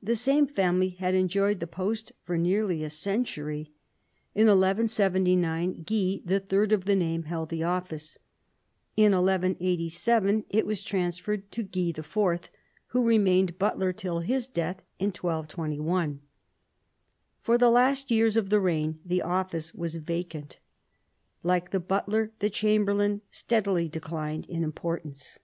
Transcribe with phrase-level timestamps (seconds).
[0.00, 3.72] The same family had enjoyed the post for nearly a century.
[4.32, 8.16] In 1179 Guy, the third of the name, held the office.
[8.96, 12.48] In 1187 it was transferred to Guy the fourth,
[12.90, 16.20] who remained butler till his death in 1221.
[17.42, 20.60] For the last years of the reign the office was vacant.
[21.42, 25.40] Like the butler, the chamberlain steadily declined in importance.